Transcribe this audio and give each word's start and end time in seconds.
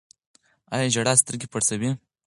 آیا 0.73 0.87
ژړا 0.93 1.13
سترګې 1.21 1.47
پړسوي؟ 1.51 1.89